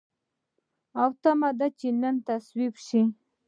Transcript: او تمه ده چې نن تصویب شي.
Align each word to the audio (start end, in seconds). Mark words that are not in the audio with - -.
او 1.01 1.09
تمه 1.21 1.49
ده 1.59 1.67
چې 1.79 1.87
نن 2.01 2.15
تصویب 2.27 2.73
شي. 2.85 3.01